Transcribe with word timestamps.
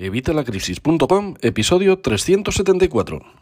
Evitalacrisis.com, 0.00 1.34
episodio 1.42 1.98
374. 1.98 3.39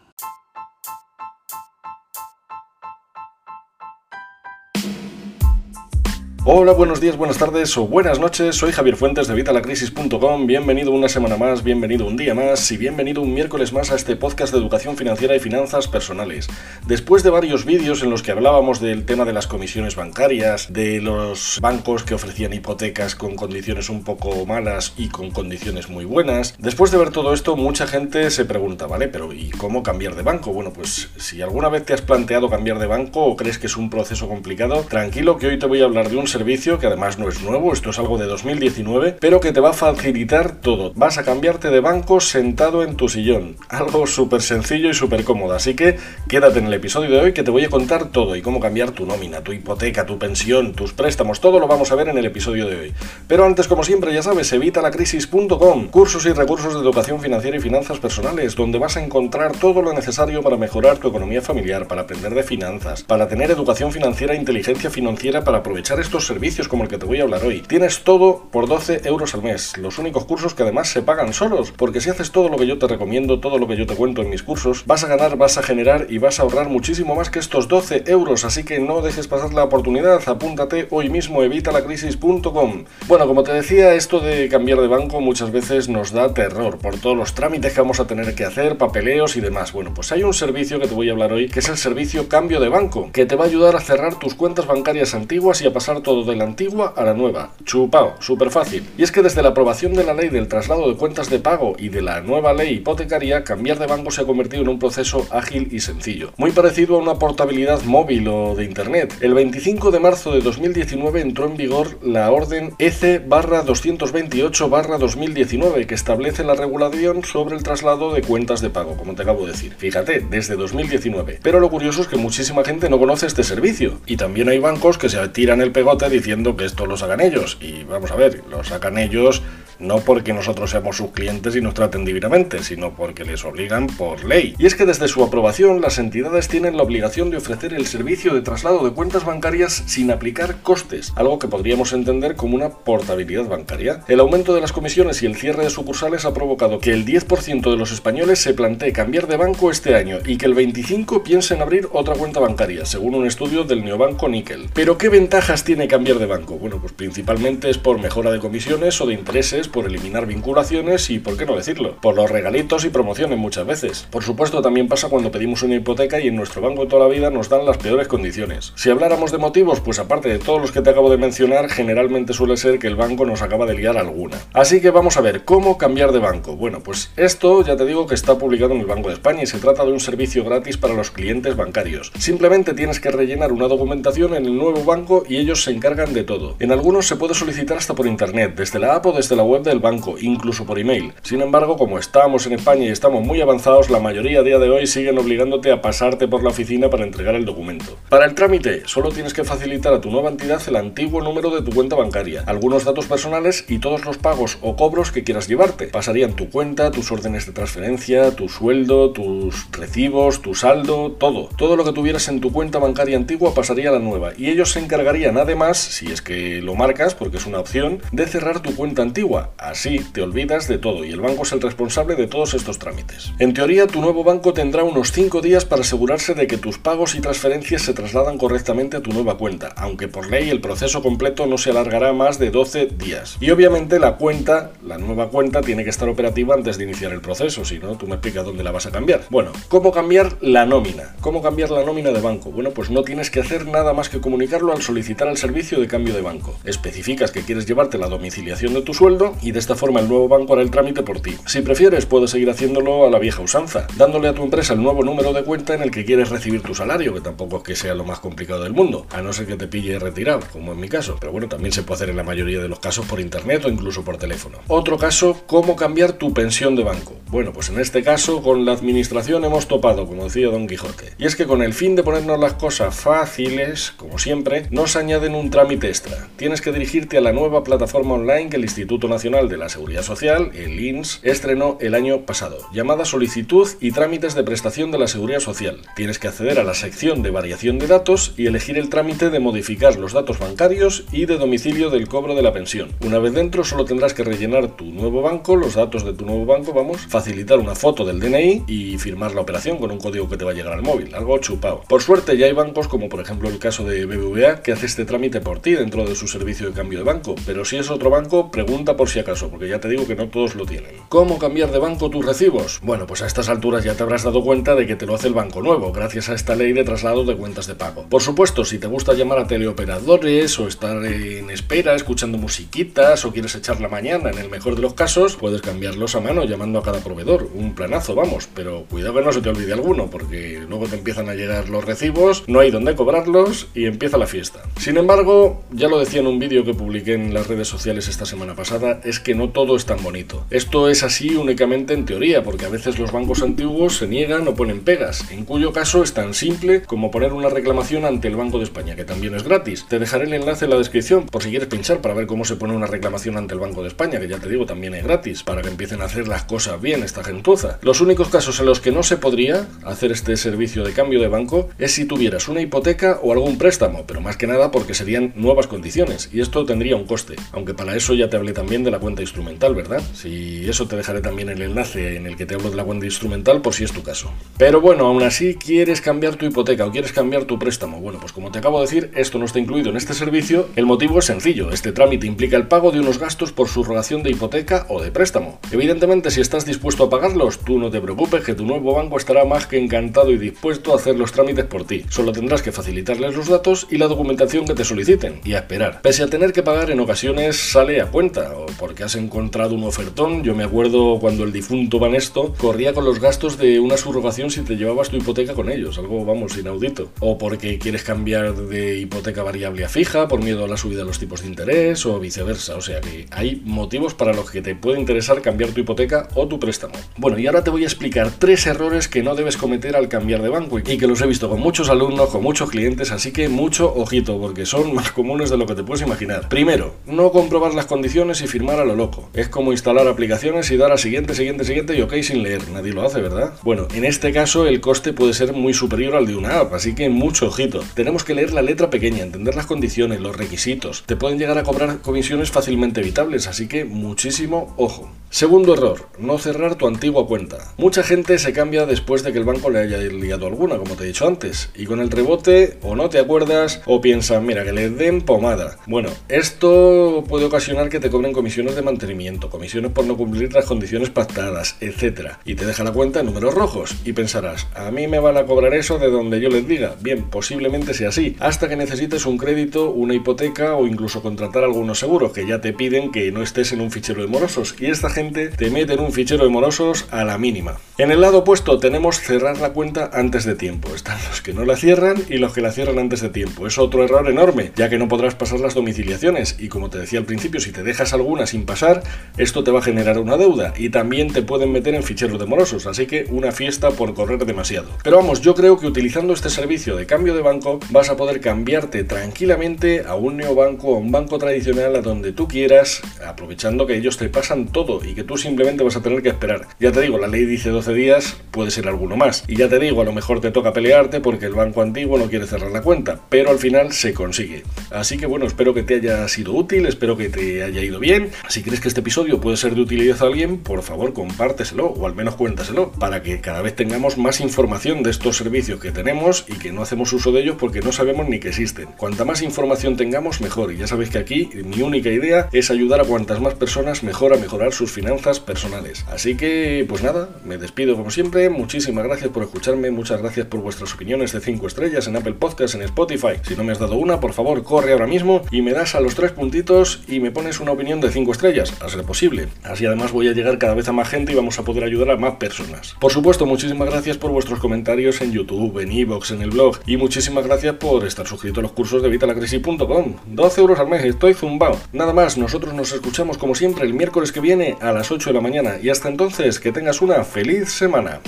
Hola, 6.50 6.72
buenos 6.72 6.98
días, 6.98 7.19
buenas 7.19 7.37
tardes 7.37 7.76
o 7.76 7.87
buenas 7.87 8.19
noches. 8.19 8.56
Soy 8.56 8.72
Javier 8.72 8.96
Fuentes 8.96 9.29
de 9.29 9.35
Vitalacrisis.com. 9.35 10.46
Bienvenido 10.46 10.92
una 10.92 11.10
semana 11.10 11.37
más, 11.37 11.62
bienvenido 11.62 12.06
un 12.06 12.17
día 12.17 12.35
más 12.35 12.72
y 12.72 12.78
bienvenido 12.78 13.21
un 13.21 13.35
miércoles 13.35 13.74
más 13.74 13.90
a 13.90 13.97
este 13.97 14.17
podcast 14.17 14.54
de 14.54 14.58
educación 14.58 14.97
financiera 14.97 15.37
y 15.37 15.40
finanzas 15.40 15.88
personales. 15.88 16.48
Después 16.87 17.23
de 17.23 17.29
varios 17.29 17.66
vídeos 17.66 18.02
en 18.02 18.09
los 18.09 18.23
que 18.23 18.30
hablábamos 18.30 18.80
del 18.80 19.05
tema 19.05 19.27
de 19.27 19.34
las 19.34 19.47
comisiones 19.47 19.95
bancarias, 19.95 20.73
de 20.73 21.02
los 21.02 21.59
bancos 21.61 22.02
que 22.02 22.15
ofrecían 22.15 22.55
hipotecas 22.55 23.15
con 23.15 23.37
condiciones 23.37 23.91
un 23.91 24.02
poco 24.02 24.46
malas 24.46 24.95
y 24.96 25.10
con 25.10 25.30
condiciones 25.30 25.91
muy 25.91 26.06
buenas, 26.06 26.55
después 26.59 26.91
de 26.91 26.96
ver 26.96 27.10
todo 27.10 27.34
esto, 27.34 27.56
mucha 27.56 27.87
gente 27.87 28.30
se 28.30 28.46
pregunta, 28.46 28.87
¿vale? 28.87 29.09
Pero 29.09 29.35
¿y 29.35 29.51
cómo 29.51 29.83
cambiar 29.83 30.15
de 30.15 30.23
banco? 30.23 30.55
Bueno, 30.55 30.73
pues 30.73 31.10
si 31.19 31.43
alguna 31.43 31.69
vez 31.69 31.85
te 31.85 31.93
has 31.93 32.01
planteado 32.01 32.49
cambiar 32.49 32.79
de 32.79 32.87
banco 32.87 33.23
o 33.23 33.37
crees 33.37 33.59
que 33.59 33.66
es 33.66 33.77
un 33.77 33.91
proceso 33.91 34.29
complicado, 34.29 34.87
tranquilo 34.88 35.37
que 35.37 35.49
hoy 35.49 35.59
te 35.59 35.66
voy 35.66 35.83
a 35.83 35.85
hablar 35.85 36.09
de 36.09 36.16
un 36.16 36.27
servicio 36.38 36.78
que 36.78 36.87
además 36.87 37.19
no 37.19 37.28
es 37.28 37.42
nuevo, 37.42 37.73
esto 37.73 37.91
es 37.91 37.98
algo 37.98 38.16
de 38.16 38.27
2019, 38.27 39.16
pero 39.19 39.41
que 39.41 39.52
te 39.52 39.59
va 39.59 39.70
a 39.70 39.73
facilitar 39.73 40.52
todo. 40.52 40.92
Vas 40.95 41.19
a 41.19 41.24
cambiarte 41.24 41.69
de 41.69 41.80
banco 41.80 42.20
sentado 42.20 42.84
en 42.84 42.95
tu 42.95 43.09
sillón. 43.09 43.56
Algo 43.69 44.06
súper 44.06 44.41
sencillo 44.41 44.88
y 44.88 44.95
súper 44.95 45.24
cómodo. 45.24 45.55
Así 45.55 45.74
que 45.74 45.98
quédate 46.29 46.60
en 46.60 46.66
el 46.66 46.74
episodio 46.74 47.10
de 47.10 47.19
hoy 47.19 47.32
que 47.32 47.43
te 47.43 47.51
voy 47.51 47.65
a 47.65 47.70
contar 47.70 48.06
todo 48.06 48.37
y 48.37 48.43
cómo 48.43 48.60
cambiar 48.60 48.93
tu 48.93 49.05
nómina, 49.05 49.41
tu 49.41 49.52
hipoteca, 49.52 50.06
tu 50.06 50.16
pensión, 50.16 50.74
tus 50.74 50.93
préstamos, 50.93 51.41
todo 51.41 51.59
lo 51.59 51.66
vamos 51.66 51.91
a 51.91 51.96
ver 51.96 52.09
en 52.09 52.19
el 52.19 52.27
episodio 52.27 52.68
de 52.68 52.77
hoy. 52.77 52.95
Pero 53.27 53.45
antes, 53.45 53.66
como 53.66 53.82
siempre, 53.82 54.15
ya 54.15 54.23
sabes, 54.23 54.52
evitalacrisis.com, 54.52 55.88
cursos 55.88 56.24
y 56.24 56.32
recursos 56.32 56.73
de 56.73 56.80
educación 56.80 57.20
financiera 57.20 57.57
y 57.57 57.60
finanzas 57.60 57.98
personales, 57.98 58.55
donde 58.55 58.79
vas 58.79 58.96
a 58.96 59.02
encontrar 59.02 59.57
todo 59.57 59.82
lo 59.82 59.93
necesario 59.93 60.41
para 60.41 60.57
mejorar 60.57 60.98
tu 60.98 61.09
economía 61.09 61.43
familiar, 61.43 61.88
para 61.88 62.02
aprender 62.02 62.32
de 62.32 62.45
finanzas, 62.45 63.02
para 63.02 63.26
tener 63.26 63.51
educación 63.51 63.91
financiera 63.91 64.34
e 64.34 64.36
inteligencia 64.36 64.88
financiera, 64.88 65.42
para 65.42 65.58
aprovechar 65.58 65.98
estos 65.98 66.27
servicios 66.28 66.68
como 66.68 66.84
el 66.84 66.88
que 66.88 66.98
te 66.98 67.06
voy 67.06 67.18
a 67.18 67.22
hablar 67.24 67.42
hoy. 67.42 67.62
Tienes 67.62 68.04
todo 68.04 68.48
por 68.52 68.68
12 68.68 69.00
euros 69.04 69.34
al 69.34 69.42
mes, 69.42 69.76
los 69.78 69.98
únicos 69.98 70.26
cursos 70.26 70.54
que 70.54 70.62
además 70.62 70.88
se 70.88 71.02
pagan 71.02 71.32
solos, 71.32 71.72
porque 71.76 72.00
si 72.00 72.10
haces 72.10 72.30
todo 72.30 72.48
lo 72.48 72.58
que 72.58 72.66
yo 72.66 72.78
te 72.78 72.86
recomiendo, 72.86 73.40
todo 73.40 73.58
lo 73.58 73.66
que 73.66 73.76
yo 73.76 73.86
te 73.86 73.96
cuento 73.96 74.22
en 74.22 74.30
mis 74.30 74.42
cursos, 74.42 74.84
vas 74.86 75.02
a 75.04 75.08
ganar, 75.08 75.36
vas 75.36 75.58
a 75.58 75.62
generar 75.62 76.06
y 76.08 76.18
vas 76.18 76.38
a 76.38 76.42
ahorrar 76.42 76.68
muchísimo 76.68 77.16
más 77.16 77.30
que 77.30 77.38
estos 77.38 77.66
12 77.66 78.04
euros, 78.06 78.44
así 78.44 78.62
que 78.62 78.78
no 78.78 79.00
dejes 79.00 79.26
pasar 79.26 79.52
la 79.54 79.64
oportunidad, 79.64 80.20
apúntate 80.28 80.86
hoy 80.90 81.08
mismo, 81.08 81.42
evitalacrisis.com. 81.42 82.84
Bueno, 83.06 83.26
como 83.26 83.42
te 83.42 83.52
decía, 83.52 83.94
esto 83.94 84.20
de 84.20 84.48
cambiar 84.48 84.80
de 84.80 84.88
banco 84.88 85.20
muchas 85.20 85.50
veces 85.50 85.88
nos 85.88 86.12
da 86.12 86.34
terror 86.34 86.78
por 86.78 87.00
todos 87.00 87.16
los 87.16 87.34
trámites 87.34 87.72
que 87.72 87.80
vamos 87.80 88.00
a 88.00 88.06
tener 88.06 88.34
que 88.34 88.44
hacer, 88.44 88.76
papeleos 88.76 89.36
y 89.36 89.40
demás. 89.40 89.72
Bueno, 89.72 89.94
pues 89.94 90.12
hay 90.12 90.22
un 90.22 90.34
servicio 90.34 90.78
que 90.78 90.88
te 90.88 90.94
voy 90.94 91.08
a 91.08 91.12
hablar 91.12 91.32
hoy, 91.32 91.48
que 91.48 91.60
es 91.60 91.68
el 91.68 91.78
servicio 91.78 92.28
cambio 92.28 92.60
de 92.60 92.68
banco, 92.68 93.10
que 93.12 93.24
te 93.24 93.34
va 93.34 93.44
a 93.44 93.48
ayudar 93.48 93.76
a 93.76 93.80
cerrar 93.80 94.18
tus 94.18 94.34
cuentas 94.34 94.66
bancarias 94.66 95.14
antiguas 95.14 95.62
y 95.62 95.66
a 95.66 95.72
pasar 95.72 96.00
todo 96.08 96.24
de 96.24 96.36
la 96.36 96.44
antigua 96.44 96.94
a 96.96 97.04
la 97.04 97.12
nueva. 97.12 97.50
Chupao, 97.66 98.14
súper 98.18 98.50
fácil. 98.50 98.82
Y 98.96 99.02
es 99.02 99.12
que 99.12 99.20
desde 99.20 99.42
la 99.42 99.50
aprobación 99.50 99.92
de 99.92 100.04
la 100.04 100.14
ley 100.14 100.30
del 100.30 100.48
traslado 100.48 100.88
de 100.88 100.96
cuentas 100.96 101.28
de 101.28 101.38
pago 101.38 101.76
y 101.78 101.90
de 101.90 102.00
la 102.00 102.22
nueva 102.22 102.54
ley 102.54 102.76
hipotecaria, 102.76 103.44
cambiar 103.44 103.78
de 103.78 103.86
banco 103.86 104.10
se 104.10 104.22
ha 104.22 104.24
convertido 104.24 104.62
en 104.62 104.70
un 104.70 104.78
proceso 104.78 105.26
ágil 105.30 105.68
y 105.70 105.80
sencillo. 105.80 106.32
Muy 106.38 106.52
parecido 106.52 106.96
a 106.96 107.02
una 107.02 107.16
portabilidad 107.16 107.82
móvil 107.82 108.26
o 108.28 108.54
de 108.54 108.64
internet. 108.64 109.18
El 109.20 109.34
25 109.34 109.90
de 109.90 110.00
marzo 110.00 110.32
de 110.32 110.40
2019 110.40 111.20
entró 111.20 111.44
en 111.44 111.58
vigor 111.58 111.98
la 112.02 112.30
orden 112.32 112.72
EC 112.78 113.28
228 113.28 114.70
2019 114.98 115.86
que 115.86 115.94
establece 115.94 116.42
la 116.42 116.54
regulación 116.54 117.22
sobre 117.22 117.54
el 117.54 117.62
traslado 117.62 118.14
de 118.14 118.22
cuentas 118.22 118.62
de 118.62 118.70
pago, 118.70 118.96
como 118.96 119.14
te 119.14 119.24
acabo 119.24 119.44
de 119.44 119.52
decir. 119.52 119.74
Fíjate, 119.76 120.20
desde 120.20 120.56
2019. 120.56 121.40
Pero 121.42 121.60
lo 121.60 121.68
curioso 121.68 122.00
es 122.00 122.08
que 122.08 122.16
muchísima 122.16 122.64
gente 122.64 122.88
no 122.88 122.98
conoce 122.98 123.26
este 123.26 123.44
servicio. 123.44 124.00
Y 124.06 124.16
también 124.16 124.48
hay 124.48 124.58
bancos 124.58 124.97
que 124.97 125.10
se 125.10 125.28
tiran 125.28 125.60
el 125.60 125.70
pegote 125.70 125.97
diciendo 126.09 126.56
que 126.56 126.64
esto 126.64 126.86
lo 126.86 126.97
sacan 126.97 127.20
ellos. 127.20 127.59
Y 127.60 127.82
vamos 127.82 128.12
a 128.12 128.16
ver, 128.16 128.44
lo 128.48 128.62
sacan 128.62 128.98
ellos 128.98 129.42
no 129.78 129.99
porque 129.99 130.33
nosotros 130.33 130.71
seamos 130.71 130.97
sus 130.97 131.11
clientes 131.11 131.55
y 131.56 131.61
nos 131.61 131.75
traten 131.75 132.05
divinamente, 132.05 132.62
sino 132.62 132.94
porque 132.94 133.25
les 133.25 133.44
obligan 133.44 133.87
por 133.87 134.25
ley. 134.25 134.55
Y 134.59 134.66
es 134.66 134.75
que 134.75 134.87
desde 134.87 135.09
su 135.09 135.22
aprobación 135.22 135.81
las 135.81 135.99
entidades 135.99 136.49
tienen 136.49 136.77
la 136.77 136.83
obligación 136.83 137.31
de 137.31 137.37
ofrecer 137.37 137.75
el 137.75 137.87
servicio 137.87 138.34
de 138.34 138.43
traslado 138.43 138.84
de 138.84 138.93
cuentas 138.93 139.25
bancarias 139.25 139.83
sin 139.87 140.11
aplicar 140.11 140.62
costes, 140.62 141.12
algo 141.16 141.39
que 141.39 141.49
podríamos 141.49 141.93
entender 141.93 142.37
como 142.37 142.55
una 142.55 142.71
portabilidad 142.71 143.47
bancaria. 143.47 144.03
El 144.09 144.21
aumento 144.21 144.55
de 144.55 144.61
las 144.61 144.72
comisiones 144.72 145.22
y 145.22 145.27
el 145.27 145.37
cierre 145.37 145.65
de 145.65 145.71
sucursales 145.71 146.25
ha 146.25 146.34
provocado 146.34 146.78
que 146.81 146.93
el 146.93 147.05
10% 147.05 147.71
de 147.71 147.77
los 147.77 147.93
españoles 147.93 148.39
se 148.41 148.55
plantee 148.55 148.93
cambiar 148.93 149.27
de 149.27 149.37
banco 149.37 149.71
este 149.71 149.95
año 149.95 150.19
y 150.25 150.37
que 150.37 150.47
el 150.47 150.55
25% 150.55 151.22
piense 151.22 151.55
en 151.55 151.62
abrir 151.62 151.89
otra 151.93 152.15
cuenta 152.15 152.41
bancaria, 152.41 152.84
según 152.84 153.15
un 153.15 153.27
estudio 153.27 153.65
del 153.65 153.84
neobanco 153.84 154.28
Nickel. 154.28 154.69
Pero 154.75 154.99
¿qué 154.99 155.09
ventajas 155.09 155.65
tiene 155.65 155.89
cambiar 155.89 156.19
de 156.19 156.27
banco? 156.27 156.56
Bueno, 156.56 156.78
pues 156.81 156.93
principalmente 156.93 157.71
es 157.71 157.78
por 157.78 157.99
mejora 157.99 158.31
de 158.31 158.39
comisiones 158.39 159.00
o 159.00 159.06
de 159.06 159.15
intereses, 159.15 159.67
por 159.68 159.86
eliminar 159.86 160.26
vinculaciones 160.26 161.10
y, 161.10 161.18
por 161.18 161.36
qué 161.36 161.46
no 161.46 161.56
decirlo, 161.56 161.96
por 162.00 162.14
los 162.14 162.30
regalitos 162.30 162.84
y 162.84 162.90
promociones 162.90 163.38
muchas 163.38 163.66
veces. 163.66 164.06
Por 164.10 164.22
supuesto, 164.22 164.62
también 164.62 164.88
pasa 164.88 165.08
cuando 165.08 165.30
pedimos 165.30 165.62
una 165.62 165.76
hipoteca 165.76 166.20
y 166.20 166.28
en 166.28 166.36
nuestro 166.36 166.60
banco 166.60 166.86
toda 166.86 167.06
la 167.06 167.14
vida 167.14 167.30
nos 167.30 167.48
dan 167.48 167.66
las 167.66 167.78
peores 167.78 168.08
condiciones. 168.08 168.72
Si 168.76 168.90
habláramos 168.90 169.32
de 169.32 169.38
motivos, 169.38 169.80
pues 169.80 169.98
aparte 169.98 170.28
de 170.28 170.38
todos 170.38 170.60
los 170.60 170.72
que 170.72 170.82
te 170.82 170.90
acabo 170.90 171.10
de 171.10 171.16
mencionar, 171.16 171.68
generalmente 171.68 172.32
suele 172.32 172.56
ser 172.56 172.78
que 172.78 172.86
el 172.86 172.96
banco 172.96 173.24
nos 173.24 173.42
acaba 173.42 173.66
de 173.66 173.74
liar 173.74 173.96
alguna. 173.96 174.38
Así 174.52 174.80
que 174.80 174.90
vamos 174.90 175.16
a 175.16 175.20
ver, 175.20 175.44
¿cómo 175.44 175.78
cambiar 175.78 176.12
de 176.12 176.18
banco? 176.18 176.56
Bueno, 176.56 176.80
pues 176.80 177.10
esto 177.16 177.64
ya 177.64 177.76
te 177.76 177.84
digo 177.84 178.06
que 178.06 178.14
está 178.14 178.38
publicado 178.38 178.74
en 178.74 178.80
el 178.80 178.86
Banco 178.86 179.08
de 179.08 179.14
España 179.14 179.42
y 179.42 179.46
se 179.46 179.58
trata 179.58 179.84
de 179.84 179.92
un 179.92 180.00
servicio 180.00 180.44
gratis 180.44 180.76
para 180.76 180.94
los 180.94 181.10
clientes 181.10 181.56
bancarios. 181.56 182.12
Simplemente 182.18 182.74
tienes 182.74 183.00
que 183.00 183.10
rellenar 183.10 183.52
una 183.52 183.68
documentación 183.68 184.34
en 184.34 184.46
el 184.46 184.56
nuevo 184.56 184.84
banco 184.84 185.24
y 185.28 185.36
ellos 185.36 185.64
se 185.64 185.70
encargan 185.70 186.12
de 186.12 186.24
todo. 186.24 186.56
En 186.58 186.72
algunos 186.72 187.06
se 187.06 187.16
puede 187.16 187.34
solicitar 187.34 187.78
hasta 187.78 187.94
por 187.94 188.06
internet, 188.06 188.54
desde 188.56 188.78
la 188.78 188.94
app 188.94 189.06
o 189.06 189.12
desde 189.12 189.36
la 189.36 189.42
web 189.42 189.57
del 189.62 189.78
banco, 189.78 190.16
incluso 190.20 190.64
por 190.64 190.78
email. 190.78 191.12
Sin 191.22 191.41
embargo, 191.41 191.76
como 191.76 191.98
estamos 191.98 192.46
en 192.46 192.52
España 192.52 192.84
y 192.84 192.88
estamos 192.88 193.24
muy 193.24 193.41
avanzados, 193.41 193.91
la 193.91 194.00
mayoría 194.00 194.41
a 194.41 194.42
día 194.42 194.58
de 194.58 194.70
hoy 194.70 194.86
siguen 194.86 195.19
obligándote 195.19 195.72
a 195.72 195.82
pasarte 195.82 196.28
por 196.28 196.42
la 196.42 196.50
oficina 196.50 196.91
para 196.91 197.04
entregar 197.04 197.34
el 197.34 197.44
documento. 197.44 197.97
Para 198.08 198.26
el 198.26 198.34
trámite, 198.34 198.82
solo 198.86 199.10
tienes 199.10 199.34
que 199.34 199.44
facilitar 199.44 199.92
a 199.92 200.00
tu 200.00 200.10
nueva 200.10 200.30
entidad 200.30 200.62
el 200.66 200.76
antiguo 200.76 201.22
número 201.22 201.50
de 201.50 201.62
tu 201.62 201.72
cuenta 201.72 201.97
bancaria, 201.97 202.44
algunos 202.47 202.84
datos 202.84 203.06
personales 203.06 203.64
y 203.68 203.78
todos 203.78 204.04
los 204.04 204.18
pagos 204.18 204.58
o 204.62 204.76
cobros 204.76 205.12
que 205.12 205.24
quieras 205.24 205.48
llevarte. 205.48 205.86
Pasarían 205.88 206.34
tu 206.34 206.50
cuenta, 206.50 206.91
tus 206.91 207.10
órdenes 207.12 207.47
de 207.47 207.52
transferencia, 207.52 208.34
tu 208.34 208.48
sueldo, 208.48 209.10
tus 209.10 209.70
recibos, 209.72 210.42
tu 210.42 210.54
saldo, 210.54 211.12
todo. 211.12 211.48
Todo 211.56 211.76
lo 211.76 211.84
que 211.84 211.92
tuvieras 211.92 212.28
en 212.28 212.41
tu 212.41 212.52
cuenta 212.52 212.78
bancaria 212.78 213.16
antigua 213.16 213.54
pasaría 213.54 213.91
a 213.91 213.92
la 213.92 213.98
nueva 213.98 214.32
y 214.36 214.50
ellos 214.50 214.72
se 214.72 214.80
encargarían 214.80 215.38
además, 215.38 215.78
si 215.78 216.06
es 216.10 216.22
que 216.22 216.60
lo 216.62 216.74
marcas 216.74 217.14
porque 217.14 217.36
es 217.36 217.47
una 217.47 217.60
opción, 217.60 218.00
de 218.12 218.26
cerrar 218.26 218.60
tu 218.60 218.74
cuenta 218.74 219.02
antigua. 219.02 219.47
Así 219.56 220.00
te 220.12 220.22
olvidas 220.22 220.69
de 220.69 220.78
todo 220.78 221.04
y 221.04 221.12
el 221.12 221.20
banco 221.20 221.42
es 221.42 221.53
el 221.53 221.60
responsable 221.60 222.16
de 222.16 222.26
todos 222.26 222.54
estos 222.54 222.78
trámites. 222.78 223.32
En 223.38 223.54
teoría, 223.54 223.86
tu 223.86 224.00
nuevo 224.00 224.25
banco 224.25 224.53
tendrá 224.53 224.84
unos 224.84 225.12
5 225.12 225.41
días 225.41 225.64
para 225.64 225.82
asegurarse 225.82 226.34
de 226.34 226.47
que 226.47 226.59
tus 226.59 226.78
pagos 226.78 227.14
y 227.14 227.20
transferencias 227.20 227.82
se 227.82 227.94
trasladan 227.94 228.38
correctamente 228.38 228.97
a 228.97 229.03
tu 229.03 229.12
nueva 229.12 229.38
cuenta, 229.38 229.69
aunque 229.76 230.09
por 230.09 230.31
ley 230.31 230.50
el 230.50 230.60
proceso 230.60 231.03
completo 231.03 231.47
no 231.47 231.59
se 231.59 231.70
alargará 231.70 232.12
más 232.12 232.38
de 232.38 232.50
12 232.50 232.86
días. 232.86 233.36
Y 233.41 233.50
obviamente 233.50 233.98
la 233.98 234.16
cuenta, 234.16 234.72
la 234.84 234.98
nueva 234.98 235.28
cuenta, 235.28 235.60
tiene 235.60 235.84
que 235.84 235.91
estar 235.91 236.09
operativa 236.09 236.54
antes 236.54 236.78
de 236.78 236.84
iniciar 236.84 237.12
el 237.12 237.20
proceso, 237.20 237.65
si 237.65 237.78
no, 237.78 237.97
tú 237.97 238.06
me 238.06 238.15
explicas 238.15 238.44
dónde 238.44 238.65
la 238.65 238.72
vas 238.72 238.86
a 238.86 238.91
cambiar. 238.91 239.22
Bueno, 239.30 239.53
¿cómo 239.69 239.92
cambiar 239.92 240.36
la 240.41 240.66
nómina? 240.66 241.15
¿Cómo 241.20 241.42
cambiar 241.42 241.70
la 241.70 241.84
nómina 241.84 242.10
de 242.10 242.20
banco? 242.20 242.50
Bueno, 242.50 242.70
pues 242.70 242.91
no 242.91 243.03
tienes 243.03 243.30
que 243.30 243.41
hacer 243.41 243.66
nada 243.66 243.92
más 243.92 244.09
que 244.09 244.20
comunicarlo 244.20 244.72
al 244.72 244.82
solicitar 244.82 245.28
el 245.28 245.36
servicio 245.36 245.80
de 245.80 245.86
cambio 245.86 246.15
de 246.15 246.20
banco. 246.20 246.59
Especificas 246.65 247.30
que 247.30 247.42
quieres 247.42 247.66
llevarte 247.66 247.98
la 247.98 248.09
domiciliación 248.09 248.75
de 248.75 248.82
tu 248.82 248.94
sueldo 248.94 249.34
y 249.43 249.53
de 249.53 249.59
esta 249.59 249.75
forma 249.75 250.00
el 250.00 250.09
nuevo 250.09 250.28
banco 250.28 250.53
hará 250.53 250.62
el 250.62 250.71
trámite 250.71 251.03
por 251.03 251.21
ti. 251.21 251.37
Si 251.47 251.62
prefieres, 251.62 252.07
puedes 252.07 252.30
seguir 252.30 252.51
haciéndolo 252.51 253.07
a 253.07 253.10
la 253.10 253.18
vieja 253.18 253.42
usanza, 253.42 253.86
dándole 253.97 254.28
a 254.28 254.34
tu 254.34 254.42
empresa 254.42 254.74
el 254.74 254.83
nuevo 254.83 255.03
número 255.03 255.33
de 255.33 255.45
cuenta 255.45 255.74
en 255.74 255.83
el 255.83 255.91
que 255.91 256.05
quieres 256.05 256.31
recibir 256.31 256.62
tu 256.62 256.75
salario, 256.75 257.15
que 257.15 257.21
tampoco 257.21 257.59
es 257.59 257.62
que 257.62 257.77
sea 257.77 257.95
lo 257.95 258.05
más 258.05 258.21
complicado 258.21 258.62
del 258.62 258.73
mundo, 258.73 259.07
a 259.11 259.23
no 259.23 259.33
ser 259.33 259.47
que 259.47 259.57
te 259.57 259.69
pille 259.69 259.99
retirado, 259.99 260.41
como 260.53 260.73
en 260.73 260.81
mi 260.81 260.89
caso. 260.89 261.17
Pero 261.21 261.33
bueno, 261.33 261.49
también 261.49 261.73
se 261.73 261.83
puede 261.83 261.97
hacer 261.97 262.11
en 262.11 262.17
la 262.17 262.25
mayoría 262.25 262.61
de 262.61 262.69
los 262.69 262.81
casos 262.81 263.07
por 263.07 263.21
internet 263.21 263.65
o 263.65 263.69
incluso 263.69 264.05
por 264.05 264.17
teléfono. 264.17 264.59
Otro 264.69 264.99
caso, 264.99 265.43
cómo 265.47 265.77
cambiar 265.77 266.15
tu 266.15 266.33
pensión 266.33 266.77
de 266.77 266.85
banco. 266.85 267.15
Bueno, 267.31 267.53
pues 267.53 267.69
en 267.69 267.79
este 267.79 268.03
caso 268.03 268.43
con 268.43 268.65
la 268.65 268.73
administración 268.73 269.45
hemos 269.45 269.69
topado, 269.69 270.07
como 270.07 270.25
decía 270.25 270.49
Don 270.49 270.67
Quijote. 270.67 271.13
Y 271.19 271.27
es 271.27 271.37
que 271.37 271.47
con 271.47 271.63
el 271.63 271.75
fin 271.75 271.95
de 271.95 272.03
ponernos 272.03 272.41
las 272.41 272.55
cosas 272.55 272.97
fáciles, 272.97 273.93
como 273.99 274.19
siempre, 274.19 274.67
nos 274.71 274.97
añaden 274.97 275.35
un 275.35 275.51
trámite 275.51 275.89
extra. 275.89 276.29
Tienes 276.37 276.63
que 276.63 276.73
dirigirte 276.73 277.19
a 277.19 277.21
la 277.21 277.33
nueva 277.33 277.65
plataforma 277.65 278.15
online 278.15 278.49
que 278.49 278.57
el 278.57 278.63
Instituto 278.63 279.09
Nacional 279.09 279.51
de 279.51 279.59
la 279.59 279.69
Seguridad 279.69 280.03
Social, 280.03 280.53
el 280.55 280.81
INS, 280.81 281.21
estrenó 281.23 281.77
el 281.83 281.95
año 281.95 282.23
pasado, 282.23 282.59
llamada 282.73 283.05
Solicitud 283.05 283.69
y 283.79 283.93
Trámites 283.93 284.35
de 284.35 284.45
Prestación 284.45 284.91
de 284.91 284.99
la 284.99 285.07
Seguridad 285.07 285.41
Social. 285.41 285.83
Tienes 285.97 286.19
que 286.19 286.29
acceder 286.29 286.59
a 286.59 286.65
la 286.65 286.73
sección 286.73 287.21
de 287.23 287.31
variación 287.31 287.79
de 287.79 287.89
datos 287.89 288.33
y 288.39 288.47
elegir 288.47 288.79
el 288.79 288.89
trámite 288.89 289.29
de 289.29 289.39
modificar 289.39 289.97
los 289.97 290.15
datos 290.15 290.39
bancarios 290.39 291.05
y 291.13 291.27
de 291.27 291.37
domicilio 291.37 291.91
del 291.91 292.09
cobro 292.09 292.35
de 292.35 292.43
la 292.43 292.55
pensión. 292.55 292.89
Una 293.05 293.19
vez 293.19 293.35
dentro 293.35 293.65
solo 293.65 293.85
tendrás 293.85 294.15
que 294.15 294.25
rellenar 294.25 294.77
tu 294.77 294.87
nuevo 294.87 295.21
banco, 295.21 295.57
los 295.57 295.75
datos 295.75 296.05
de 296.05 296.15
tu 296.15 296.25
nuevo 296.25 296.47
banco, 296.47 296.73
vamos, 296.73 297.07
facilitar 297.19 297.59
una 297.59 297.75
foto 297.75 298.05
del 298.05 298.20
DNI 298.20 298.62
y 298.69 298.97
firmar 298.97 299.35
la 299.35 299.41
operación 299.41 299.79
con 299.79 299.91
un 299.91 299.99
código 299.99 300.29
que 300.29 300.37
te 300.37 300.44
va 300.44 300.53
a 300.53 300.55
llegar 300.55 300.73
al 300.73 300.82
móvil, 300.82 301.12
algo 301.17 301.37
chupado. 301.38 301.82
Por 301.88 302.00
suerte 302.00 302.37
ya 302.37 302.47
hay 302.47 302.53
bancos 302.53 302.87
como 302.87 303.09
por 303.09 303.20
ejemplo 303.20 303.49
el 303.49 303.59
caso 303.59 303.85
de 303.85 304.06
BBVA 304.06 304.62
que 304.62 304.70
hace 304.70 304.87
este 304.87 305.05
trámite 305.05 305.41
por 305.41 305.59
ti 305.59 305.73
dentro 305.73 306.05
de 306.05 306.15
su 306.15 306.29
servicio 306.29 306.69
de 306.69 306.75
cambio 306.75 307.00
de 307.00 307.05
banco, 307.05 307.35
pero 307.44 307.65
si 307.65 307.76
es 307.76 307.91
otro 307.91 308.09
banco, 308.09 308.53
pregunta 308.53 308.97
por 308.97 309.09
si 309.09 309.19
acaso, 309.19 309.50
porque 309.50 309.69
ya 309.69 309.81
te 309.81 309.88
digo 309.88 310.06
que 310.06 310.15
no 310.15 310.29
todos 310.29 310.55
lo 310.55 310.65
tienen. 310.65 310.93
¿Cómo 311.09 311.38
cambiar 311.38 311.73
de 311.73 311.81
banco 311.81 312.09
tus 312.09 312.25
recibos? 312.25 312.79
Bueno, 312.85 313.05
pues 313.09 313.23
a 313.23 313.26
estas 313.26 313.49
alturas 313.49 313.82
ya 313.82 313.94
te 313.94 314.05
habrás 314.05 314.23
dado 314.23 314.44
cuenta 314.44 314.76
de 314.76 314.87
que 314.87 314.94
te 314.94 315.05
lo 315.05 315.17
hace 315.17 315.26
el 315.26 315.35
banco 315.35 315.61
nuevo, 315.61 315.93
gracias 315.93 316.29
a 316.29 316.35
esta 316.35 316.55
ley 316.55 316.73
de 316.73 316.85
traslado 316.85 317.25
de 317.25 317.37
cuentas 317.37 317.67
de 317.67 317.75
pago. 317.75 318.06
Por 318.09 318.23
supuesto, 318.23 318.64
si 318.64 318.79
te 318.79 318.87
gusta 318.87 319.14
llamar 319.14 319.38
a 319.41 319.49
teleoperadores 319.49 320.56
o 320.61 320.69
estar 320.69 321.05
en 321.05 321.50
espera 321.50 321.97
escuchando 321.97 322.38
musiquitas 322.38 323.25
o 323.25 323.32
quieres 323.32 323.56
echar 323.56 323.81
la 323.81 323.88
mañana, 323.88 324.31
en 324.31 324.38
el 324.38 324.50
mejor 324.50 324.76
de 324.76 324.82
los 324.82 324.94
casos, 324.94 325.35
puedes 325.35 325.62
cambiarlos 325.62 326.14
a 326.14 326.21
mano 326.21 326.44
llamando 326.44 326.79
a 326.79 326.82
cada 326.82 327.00
proveedor. 327.09 327.49
Un 327.55 327.75
planazo, 327.75 328.15
vamos, 328.15 328.49
pero 328.55 328.85
cuidado 328.85 329.15
que 329.15 329.23
no 329.23 329.33
se 329.33 329.41
te 329.41 329.49
olvide 329.49 329.73
alguno, 329.73 330.11
porque 330.11 330.63
luego 330.69 330.87
te 330.87 330.97
empiezan 330.97 331.29
a 331.29 331.35
llegar 331.35 331.71
los 331.71 331.85
recibos, 331.85 332.45
no 332.47 332.61
hay 332.61 332.71
dónde 332.71 332.95
cobrarlos 332.95 333.69
y 333.75 333.87
empieza 333.87 334.19
la 334.19 334.27
fiesta. 334.27 334.63
Sin 334.79 334.99
embargo, 334.99 335.63
ya 335.73 335.89
lo 335.89 335.99
decía 335.99 336.21
en 336.21 336.27
un 336.27 336.39
vídeo 336.39 336.65
que 336.65 336.75
publiqué 336.75 337.15
en 337.15 337.33
las 337.33 337.47
redes 337.47 337.69
sociales 337.69 338.09
esta 338.09 338.27
semana 338.27 338.55
pasada, 338.55 339.01
es 339.05 339.21
que 339.21 339.35
no 339.35 339.49
todo 339.51 339.75
es 339.77 339.87
tan 339.87 340.03
bonito. 340.03 340.45
Esto 340.51 340.91
es 340.91 341.03
así 341.03 341.35
únicamente 341.35 341.95
en 341.95 342.05
teoría, 342.05 342.43
porque 342.43 342.67
a 342.67 342.69
veces 342.69 342.99
los 342.99 343.11
bancos 343.11 343.43
antiguos 343.43 343.97
se 343.97 344.07
niegan 344.07 344.47
o 344.47 344.55
ponen 344.55 344.81
pegas, 344.81 345.31
en 345.31 345.45
cuyo 345.45 345.73
caso 345.73 346.03
es 346.03 346.13
tan 346.13 346.35
simple 346.35 346.83
como 346.83 347.11
poner 347.11 347.33
una 347.33 347.49
reclamación 347.49 348.05
ante 348.05 348.29
el 348.29 348.37
Banco 348.37 348.59
de 348.59 348.65
España, 348.65 348.97
que 348.97 349.05
también 349.05 349.35
es 349.35 349.45
gratis. 349.45 349.87
Te 349.89 349.99
dejaré 349.99 350.25
el 350.25 350.35
enlace 350.35 350.67
en 350.67 350.73
la 350.73 350.79
descripción 350.79 351.27
por 351.27 351.43
si 351.43 351.51
quieres 351.51 351.69
pinchar 351.69 352.01
para 352.01 352.15
ver 352.15 352.27
cómo 352.27 352.45
se 352.45 352.57
pone 352.57 352.75
una 352.75 352.87
reclamación 352.87 353.39
ante 353.39 353.55
el 353.55 353.61
Banco 353.61 353.83
de 353.83 353.89
España, 353.89 354.21
que 354.21 354.29
ya 354.29 354.39
te 354.39 354.49
digo 354.49 354.67
también 354.67 354.95
es 354.95 355.05
gratis, 355.05 355.43
para 355.43 355.63
que 355.63 355.69
empiecen 355.69 356.03
a 356.03 356.05
hacer 356.05 356.29
las 356.29 356.45
cosas 356.45 356.81
bien 356.81 356.98
esta 357.03 357.25
gentuza. 357.25 357.79
Los 357.83 358.00
únicos 358.00 358.29
casos 358.29 358.61
en 358.61 358.67
los 358.67 358.81
que 358.81 358.93
no 358.93 359.03
se 359.03 359.17
podría 359.17 359.67
hacer 359.85 360.12
este 360.12 360.37
servicio 360.37 360.85
de 360.85 360.93
cambio 360.93 361.21
de 361.21 361.29
banco 361.29 361.69
es 361.79 361.93
si 361.93 362.05
tuvieras 362.05 362.49
una 362.49 362.61
hipoteca 362.61 363.19
o 363.23 363.33
algún 363.33 363.59
préstamo, 363.59 364.05
pero 364.06 364.21
más 364.21 364.37
que 364.37 364.47
nada 364.47 364.71
porque 364.71 364.95
serían 364.95 365.33
nuevas 365.37 365.67
condiciones 365.67 366.31
y 366.33 366.41
esto 366.41 366.65
tendría 366.65 366.97
un 366.97 367.06
coste, 367.06 367.37
aunque 367.53 367.75
para 367.75 367.97
eso 367.97 368.15
ya 368.15 368.29
te 368.29 368.37
hablé 368.37 368.53
también 368.53 368.85
de 368.85 368.91
la 368.91 368.99
cuenta 368.99 369.23
instrumental, 369.23 369.75
¿verdad? 369.75 370.03
Si 370.15 370.69
eso 370.69 370.87
te 370.89 370.97
dejaré 370.97 371.21
también 371.21 371.49
el 371.49 371.62
enlace 371.62 372.17
en 372.17 372.27
el 372.27 372.37
que 372.37 372.47
te 372.47 372.55
hablo 372.55 372.71
de 372.71 372.77
la 372.77 372.85
cuenta 372.85 373.06
instrumental 373.06 373.62
por 373.62 373.75
si 373.75 373.85
es 373.85 373.93
tu 373.93 374.03
caso. 374.03 374.31
Pero 374.56 374.81
bueno, 374.81 375.06
aún 375.06 375.23
así 375.23 375.55
quieres 375.55 376.00
cambiar 376.00 376.37
tu 376.37 376.47
hipoteca 376.47 376.87
o 376.87 376.91
quieres 376.91 377.12
cambiar 377.12 377.45
tu 377.45 377.59
préstamo. 377.59 378.00
Bueno, 378.00 378.19
pues 378.21 378.33
como 378.33 378.50
te 378.50 378.59
acabo 378.59 378.81
de 378.81 378.87
decir, 378.87 379.11
esto 379.15 379.39
no 379.39 379.45
está 379.45 379.59
incluido 379.59 379.91
en 379.91 379.97
este 379.97 380.15
servicio. 380.15 380.69
El 380.77 380.87
motivo 380.87 381.19
es 381.19 381.27
sencillo, 381.27 381.71
este 381.71 381.93
trámite 381.93 382.27
implica 382.27 382.56
el 382.56 382.67
pago 382.67 382.91
de 382.91 383.00
unos 383.00 383.19
gastos 383.19 383.53
por 383.53 383.69
subrogación 383.69 384.23
de 384.23 384.31
hipoteca 384.31 384.87
o 384.89 385.03
de 385.03 385.11
préstamo. 385.11 385.61
Evidentemente, 385.71 386.31
si 386.31 386.41
estás 386.41 386.65
dispuesto 386.65 386.88
a 386.88 387.11
pagarlos, 387.11 387.58
tú 387.58 387.79
no 387.79 387.90
te 387.90 388.00
preocupes 388.00 388.43
que 388.43 388.55
tu 388.55 388.64
nuevo 388.64 388.94
banco 388.94 389.19
estará 389.19 389.44
más 389.44 389.67
que 389.67 389.79
encantado 389.79 390.32
y 390.32 390.38
dispuesto 390.38 390.93
a 390.93 390.96
hacer 390.96 391.17
los 391.17 391.32
trámites 391.32 391.67
por 391.67 391.85
ti. 391.85 392.05
Solo 392.08 392.32
tendrás 392.32 392.62
que 392.62 392.73
facilitarles 392.73 393.37
los 393.37 393.49
datos 393.49 393.87
y 393.90 393.99
la 393.99 394.08
documentación 394.08 394.64
que 394.64 394.75
te 394.75 394.85
soliciten 394.85 395.40
y 395.44 395.52
a 395.52 395.58
esperar. 395.58 396.00
Pese 396.00 396.23
a 396.23 396.29
tener 396.29 396.52
que 396.52 396.62
pagar 396.62 396.90
en 396.90 396.99
ocasiones 396.99 397.56
sale 397.56 398.00
a 398.00 398.06
cuenta 398.06 398.56
o 398.56 398.67
porque 398.79 399.05
has 399.05 399.17
encontrado 399.17 399.75
un 399.75 399.85
ofertón. 399.85 400.43
Yo 400.43 400.55
me 400.55 400.64
acuerdo 400.64 401.19
cuando 401.20 401.44
el 401.44 401.52
difunto 401.52 401.99
Banesto 401.99 402.55
corría 402.56 402.94
con 402.94 403.05
los 403.05 403.20
gastos 403.20 403.58
de 403.58 403.79
una 403.81 403.99
subrogación 403.99 404.50
si 404.50 404.62
te 404.62 404.76
llevabas 404.76 405.11
tu 405.11 405.17
hipoteca 405.17 405.55
con 405.55 405.70
ellos, 405.70 405.99
algo 405.99 406.25
vamos 406.25 406.56
inaudito. 406.56 407.11
O 407.20 407.37
porque 407.37 407.79
quieres 407.79 408.02
cambiar 408.02 408.55
de 408.55 408.99
hipoteca 408.99 409.43
variable 409.43 409.85
a 409.85 409.88
fija 409.88 410.26
por 410.26 410.43
miedo 410.43 410.64
a 410.64 410.69
la 410.69 410.79
subida 410.79 411.00
de 411.00 411.05
los 411.05 411.19
tipos 411.19 411.43
de 411.43 411.49
interés 411.49 412.06
o 412.06 412.19
viceversa. 412.19 412.76
O 412.76 412.81
sea 412.81 413.00
que 413.02 413.26
hay 413.31 413.62
motivos 413.64 414.14
para 414.14 414.32
los 414.32 414.50
que 414.50 414.62
te 414.62 414.75
puede 414.75 414.99
interesar 414.99 415.43
cambiar 415.43 415.70
tu 415.70 415.81
hipoteca 415.81 416.29
o 416.35 416.49
tu 416.49 416.58
préstamo. 416.58 416.78
Bueno, 417.17 417.39
y 417.39 417.47
ahora 417.47 417.65
te 417.65 417.71
voy 417.71 417.83
a 417.83 417.87
explicar 417.87 418.31
tres 418.39 418.67
errores 418.67 419.09
que 419.09 419.23
no 419.23 419.35
debes 419.35 419.57
cometer 419.57 419.97
al 419.97 420.09
cambiar 420.09 420.43
de 420.43 420.49
banco 420.49 420.79
y 420.79 420.83
que 420.83 421.07
los 421.07 421.21
he 421.21 421.27
visto 421.27 421.49
con 421.49 421.61
muchos 421.61 421.89
alumnos, 421.89 422.31
con 422.31 422.43
muchos 422.43 422.71
clientes, 422.71 423.11
así 423.11 423.33
que 423.33 423.49
mucho 423.49 423.93
ojito 423.95 424.39
porque 424.39 424.67
son 424.67 424.95
más 424.99 425.13
comunes 425.13 425.51
de 425.51 425.57
lo 425.57 425.67
que 425.67 425.75
te 425.75 425.83
puedes 425.83 426.07
imaginar. 426.07 426.49
Primero, 426.49 426.95
no 427.07 427.31
comprobar 427.33 427.75
las 427.75 427.87
condiciones 427.87 428.41
y 428.43 428.47
firmar 428.47 428.79
a 428.79 428.85
lo 428.85 428.95
loco. 428.95 429.31
Es 429.35 429.49
como 429.49 429.73
instalar 429.73 430.07
aplicaciones 430.07 430.71
y 430.71 430.77
dar 430.77 430.93
a 430.93 430.99
siguiente, 430.99 431.35
siguiente, 431.35 431.65
siguiente 431.65 431.97
y 431.97 432.03
ok 432.03 432.15
sin 432.23 432.43
leer. 432.43 432.69
Nadie 432.71 432.93
lo 432.93 433.03
hace, 433.03 433.21
¿verdad? 433.21 433.55
Bueno, 433.63 433.89
en 433.95 434.05
este 434.05 434.33
caso 434.33 434.67
el 434.67 434.81
coste 434.81 435.13
puede 435.13 435.35
ser 435.35 435.53
muy 435.53 435.75
superior 435.75 436.15
al 436.17 436.27
de 436.27 436.37
una 436.37 436.61
app, 436.61 436.75
así 436.75 436.95
que 436.95 437.09
mucho 437.09 437.47
ojito. 437.47 437.81
Tenemos 437.95 438.25
que 438.25 438.35
leer 438.35 438.53
la 438.53 438.63
letra 438.63 438.91
pequeña, 438.91 439.23
entender 439.23 439.55
las 439.55 439.67
condiciones, 439.67 440.21
los 440.21 440.37
requisitos. 440.37 441.05
Te 441.07 441.17
pueden 441.17 441.39
llegar 441.39 441.59
a 441.59 441.63
cobrar 441.63 441.99
comisiones 442.01 442.51
fácilmente 442.51 443.01
evitables, 443.01 443.47
así 443.47 443.69
que 443.69 443.85
muchísimo 443.85 444.75
ojo. 444.77 445.11
Segundo 445.31 445.75
error, 445.75 446.09
no 446.19 446.39
cerrar 446.39 446.77
tu 446.77 446.87
antigua 446.87 447.27
cuenta. 447.27 447.75
Mucha 447.77 448.03
gente 448.03 448.39
se 448.39 448.55
cambia 448.55 448.87
después 448.87 449.23
de 449.23 449.31
que 449.31 449.39
el 449.39 449.45
banco 449.45 449.69
le 449.69 449.81
haya 449.81 449.99
liado 449.99 450.47
alguna, 450.47 450.79
como 450.79 450.95
te 450.95 451.05
he 451.05 451.07
dicho 451.07 451.29
antes, 451.29 451.71
y 451.77 451.85
con 451.85 452.01
el 452.01 452.11
rebote 452.11 452.79
o 452.83 452.97
no 452.97 453.11
te 453.11 453.19
acuerdas 453.19 453.83
o 453.85 454.01
piensan, 454.01 454.47
mira, 454.47 454.65
que 454.65 454.73
le 454.73 454.89
den 454.89 455.21
pomada. 455.21 455.77
Bueno, 455.87 456.09
esto 456.31 457.25
puede 457.29 457.45
ocasionar 457.45 457.91
que 457.91 458.01
te 458.01 458.09
cobren 458.09 458.33
comisiones 458.33 458.75
de 458.75 458.81
mantenimiento, 458.81 459.51
comisiones 459.51 459.93
por 459.93 460.07
no 460.07 460.17
cumplir 460.17 460.53
las 460.55 460.65
condiciones 460.65 461.11
pactadas, 461.11 461.77
etc. 461.83 462.33
Y 462.47 462.55
te 462.55 462.65
deja 462.65 462.83
la 462.83 462.93
cuenta 462.93 463.21
en 463.21 463.27
números 463.27 463.55
rojos 463.55 463.97
y 464.07 464.15
pensarás, 464.15 464.67
a 464.75 464.91
mí 464.91 465.09
me 465.09 465.21
van 465.21 465.37
a 465.37 465.45
cobrar 465.45 465.75
eso 465.75 465.99
de 465.99 466.11
donde 466.11 466.41
yo 466.41 466.49
les 466.49 466.67
diga. 466.67 466.97
Bien, 467.01 467.25
posiblemente 467.25 467.93
sea 467.93 468.09
así, 468.09 468.35
hasta 468.41 468.67
que 468.67 468.77
necesites 468.77 469.27
un 469.27 469.37
crédito, 469.37 469.91
una 469.91 470.15
hipoteca 470.15 470.75
o 470.75 470.87
incluso 470.87 471.21
contratar 471.21 471.65
algunos 471.65 471.99
seguros 471.99 472.33
que 472.33 472.47
ya 472.47 472.63
te 472.63 472.73
piden 472.73 473.13
que 473.13 473.31
no 473.31 473.43
estés 473.43 473.73
en 473.73 473.83
un 473.83 473.91
fichero 473.91 474.23
de 474.23 474.29
morosos. 474.29 474.75
Y 474.81 474.87
esta 474.87 475.11
te 475.19 475.70
mete 475.70 475.94
en 475.94 476.00
un 476.00 476.12
fichero 476.12 476.44
de 476.44 476.50
morosos 476.50 477.06
a 477.11 477.25
la 477.25 477.38
mínima. 477.38 477.79
En 477.99 478.12
el 478.12 478.20
lado 478.20 478.38
opuesto 478.38 478.79
tenemos 478.79 479.19
cerrar 479.19 479.59
la 479.59 479.73
cuenta 479.73 480.11
antes 480.12 480.44
de 480.44 480.55
tiempo. 480.55 480.94
Están 480.94 481.19
los 481.29 481.43
que 481.43 481.53
no 481.53 481.65
la 481.65 481.76
cierran 481.76 482.23
y 482.29 482.38
los 482.38 482.53
que 482.53 482.61
la 482.61 482.70
cierran 482.70 483.00
antes 483.00 483.20
de 483.20 483.29
tiempo. 483.29 483.67
Es 483.67 483.79
otro 483.79 484.05
error 484.05 484.29
enorme, 484.31 484.70
ya 484.76 484.88
que 484.88 484.97
no 484.97 485.09
podrás 485.09 485.35
pasar 485.35 485.59
las 485.59 485.75
domiciliaciones 485.75 486.55
y 486.61 486.69
como 486.69 486.88
te 486.88 486.99
decía 486.99 487.19
al 487.19 487.25
principio, 487.25 487.59
si 487.59 487.73
te 487.73 487.82
dejas 487.82 488.12
alguna 488.12 488.47
sin 488.47 488.65
pasar, 488.65 489.03
esto 489.37 489.65
te 489.65 489.73
va 489.73 489.81
a 489.81 489.82
generar 489.82 490.20
una 490.20 490.37
deuda 490.37 490.73
y 490.76 490.91
también 490.91 491.32
te 491.32 491.43
pueden 491.43 491.73
meter 491.73 491.97
en 491.97 492.05
ficheros 492.05 492.38
de 492.38 492.47
morosos, 492.47 492.87
así 492.87 493.06
que 493.06 493.26
una 493.31 493.50
fiesta 493.50 493.91
por 493.91 494.14
correr 494.14 494.47
demasiado. 494.47 494.91
Pero 495.03 495.17
vamos, 495.17 495.41
yo 495.41 495.56
creo 495.56 495.81
que 495.81 495.88
utilizando 495.88 496.32
este 496.32 496.50
servicio 496.50 496.94
de 496.94 497.06
cambio 497.06 497.35
de 497.35 497.43
banco 497.43 497.81
vas 497.91 498.09
a 498.11 498.17
poder 498.17 498.41
cambiarte 498.41 499.03
tranquilamente 499.03 500.05
a 500.06 500.14
un 500.14 500.37
neobanco 500.37 500.91
o 500.91 500.99
un 500.99 501.11
banco 501.11 501.38
tradicional 501.38 501.97
a 501.97 502.03
donde 502.03 502.31
tú 502.31 502.47
quieras, 502.47 503.03
aprovechando 503.26 503.88
que 503.88 503.97
ellos 503.97 504.17
te 504.17 504.29
pasan 504.29 504.69
todo 504.69 505.00
y 505.09 505.15
que 505.15 505.25
tú 505.25 505.37
simplemente 505.37 505.83
vas 505.83 505.97
a 505.97 506.03
tener 506.03 506.23
que 506.23 506.29
esperar. 506.29 506.67
Ya 506.79 506.93
te 506.93 507.01
digo, 507.01 507.19
la 507.19 507.29
ley 507.29 507.45
dice 507.45 507.71
12 507.71 507.95
días, 507.95 508.37
puede 508.50 508.71
ser 508.71 508.88
alguno 508.88 509.17
más. 509.17 509.45
Y 509.49 509.57
ya 509.57 509.69
te 509.69 509.79
digo, 509.79 510.03
a 510.03 510.05
lo 510.05 510.12
mejor 510.12 510.41
te 510.41 510.50
toca 510.50 510.73
pelearte 510.73 511.21
porque 511.21 511.47
el 511.47 511.55
banco 511.55 511.83
antiguo 511.83 512.19
no 512.19 512.29
quiere 512.29 512.47
cerrar 512.47 512.71
la 512.71 512.83
cuenta, 512.83 513.21
pero 513.29 513.50
al 513.50 513.59
final 513.59 513.93
se 513.93 514.12
consigue. 514.12 514.65
Así 514.91 515.17
que 515.17 515.27
bueno, 515.27 515.47
espero 515.47 515.75
que 515.75 515.83
te 515.83 515.95
haya 515.95 516.27
sido 516.29 516.53
útil, 516.53 516.87
espero 516.87 517.17
que 517.17 517.29
te 517.29 517.62
haya 517.62 517.83
ido 517.83 517.99
bien. 517.99 518.31
Si 518.49 518.62
crees 518.62 518.81
que 518.81 518.88
este 518.88 519.00
episodio 519.00 519.41
puede 519.41 519.57
ser 519.57 519.75
de 519.75 519.81
utilidad 519.81 520.23
a 520.23 520.27
alguien, 520.27 520.59
por 520.59 520.83
favor 520.83 521.12
compárteselo 521.12 521.87
o 521.87 522.07
al 522.07 522.15
menos 522.15 522.37
cuéntaselo 522.37 522.93
para 522.93 523.23
que 523.23 523.41
cada 523.41 523.62
vez 523.62 523.75
tengamos 523.75 524.19
más 524.19 524.41
información 524.41 525.03
de 525.03 525.11
estos 525.11 525.37
servicios 525.37 525.81
que 525.81 525.93
tenemos 525.93 526.45
y 526.49 526.55
que 526.55 526.73
no 526.73 526.83
hacemos 526.83 527.12
uso 527.12 527.33
de 527.33 527.43
ellos 527.43 527.57
porque 527.59 527.81
no 527.81 527.93
sabemos 527.93 528.29
ni 528.29 528.41
que 528.41 528.49
existen. 528.49 528.88
Cuanta 528.97 529.25
más 529.25 529.43
información 529.43 529.97
tengamos, 529.97 530.41
mejor. 530.41 530.73
Y 530.73 530.77
ya 530.77 530.87
sabéis 530.87 531.11
que 531.11 531.19
aquí 531.19 531.50
mi 531.65 531.83
única 531.83 532.11
idea 532.11 532.49
es 532.53 532.71
ayudar 532.71 533.00
a 533.00 533.05
cuantas 533.05 533.41
más 533.41 533.55
personas 533.55 534.03
mejor 534.03 534.33
a 534.33 534.37
mejorar 534.37 534.73
sus 534.73 534.93
personales. 535.40 536.05
Así 536.11 536.37
que, 536.37 536.85
pues 536.88 537.02
nada, 537.02 537.28
me 537.45 537.59
despido 537.59 537.97
como 537.97 538.11
siempre. 538.11 538.49
Muchísimas 538.50 539.05
gracias 539.05 539.31
por 539.31 539.43
escucharme, 539.43 539.90
muchas 539.90 540.21
gracias 540.21 540.47
por 540.47 540.61
vuestras 540.61 540.95
opiniones 540.95 541.33
de 541.33 541.40
5 541.40 541.67
estrellas 541.67 542.07
en 542.07 542.17
Apple 542.17 542.35
Podcasts, 542.35 542.75
en 542.75 542.83
Spotify. 542.83 543.40
Si 543.43 543.57
no 543.57 543.64
me 543.64 543.73
has 543.73 543.78
dado 543.78 543.97
una, 543.97 544.21
por 544.21 544.33
favor, 544.33 544.62
corre 544.62 544.93
ahora 544.93 545.07
mismo 545.07 545.43
y 545.50 545.62
me 545.62 545.73
das 545.73 545.95
a 545.95 546.00
los 546.00 546.14
tres 546.14 546.33
puntitos 546.33 547.02
y 547.09 547.21
me 547.21 547.31
pones 547.31 547.61
una 547.61 547.73
opinión 547.73 548.00
de 548.00 548.11
5 548.11 548.33
estrellas, 548.33 548.75
a 548.81 548.88
ser 548.88 549.05
posible. 549.05 549.49
Así 549.62 549.87
además 549.87 550.12
voy 550.12 550.28
a 550.28 550.33
llegar 550.33 550.59
cada 550.59 550.75
vez 550.75 550.88
a 550.88 550.93
más 550.93 551.09
gente 551.09 551.33
y 551.33 551.35
vamos 551.35 551.59
a 551.59 551.64
poder 551.64 551.85
ayudar 551.85 552.11
a 552.11 552.17
más 552.17 552.37
personas. 552.37 552.97
Por 553.00 553.12
supuesto, 553.12 553.47
muchísimas 553.47 553.90
gracias 553.90 554.19
por 554.19 554.31
vuestros 554.31 554.59
comentarios 554.59 555.21
en 555.21 555.33
YouTube, 555.33 555.78
en 555.81 555.93
Evox, 555.93 556.31
en 556.31 556.43
el 556.43 556.50
blog 556.50 556.78
y 556.87 556.97
muchísimas 556.97 557.47
gracias 557.47 557.76
por 557.76 558.07
estar 558.07 558.26
suscrito 558.26 558.61
a 558.61 558.62
los 558.62 558.73
cursos 558.73 559.02
de 559.02 559.09
vitalacrisis.com. 559.09 560.17
12 560.26 560.61
euros 560.61 560.78
al 560.78 560.88
mes, 560.88 561.05
estoy 561.05 561.35
zumbao. 561.35 561.78
Nada 561.93 562.12
más, 562.12 562.38
nosotros 562.38 562.75
nos 562.75 562.93
escuchamos 562.93 563.38
como 563.38 563.55
siempre 563.55 563.85
el 563.85 563.95
miércoles 563.95 564.33
que 564.33 564.40
viene 564.40 564.76
a 564.88 564.92
las 564.92 565.11
8 565.11 565.30
de 565.30 565.35
la 565.35 565.40
mañana. 565.40 565.76
Y 565.83 565.90
hasta 565.90 566.09
entonces, 566.09 566.61
que 566.61 566.73
tengas 566.73 567.00
una 567.02 567.25
feliz 567.25 567.71
semana. 567.71 568.21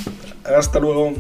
Hasta 0.44 0.78
luego. 0.78 1.14